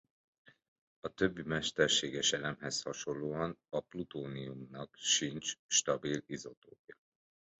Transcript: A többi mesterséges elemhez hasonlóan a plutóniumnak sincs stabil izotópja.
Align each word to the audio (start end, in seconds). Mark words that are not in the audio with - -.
A 0.99 1.13
többi 1.13 1.41
mesterséges 1.43 2.33
elemhez 2.33 2.81
hasonlóan 2.81 3.57
a 3.69 3.79
plutóniumnak 3.79 4.95
sincs 4.97 5.53
stabil 5.67 6.23
izotópja. 6.25 6.95